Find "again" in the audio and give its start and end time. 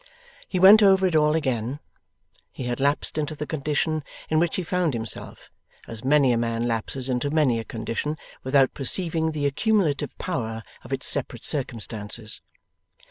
1.35-1.79